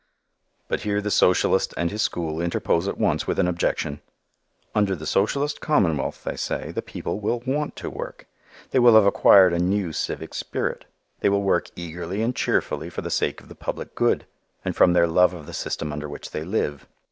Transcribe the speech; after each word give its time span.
But 0.67 0.79
here 0.79 0.99
the 0.99 1.11
socialist 1.11 1.75
and 1.77 1.91
his 1.91 2.01
school 2.01 2.41
interpose 2.41 2.87
at 2.87 2.97
once 2.97 3.27
with 3.27 3.37
an 3.37 3.47
objection. 3.47 4.01
Under 4.73 4.95
the 4.95 5.05
socialist 5.05 5.61
commonwealth, 5.61 6.23
they 6.23 6.35
say, 6.35 6.71
the 6.71 6.81
people 6.81 7.19
will 7.19 7.41
want 7.45 7.75
to 7.75 7.87
work; 7.91 8.25
they 8.71 8.79
will 8.79 8.95
have 8.95 9.05
acquired 9.05 9.53
a 9.53 9.59
new 9.59 9.93
civic 9.93 10.33
spirit; 10.33 10.85
they 11.19 11.29
will 11.29 11.43
work 11.43 11.69
eagerly 11.75 12.23
and 12.23 12.35
cheerfully 12.35 12.89
for 12.89 13.03
the 13.03 13.11
sake 13.11 13.41
of 13.41 13.47
the 13.47 13.53
public 13.53 13.93
good 13.93 14.25
and 14.65 14.75
from 14.75 14.93
their 14.93 15.05
love 15.05 15.35
of 15.35 15.45
the 15.45 15.53
system 15.53 15.93
under 15.93 16.09
which 16.09 16.31
they 16.31 16.43
live. 16.43 16.87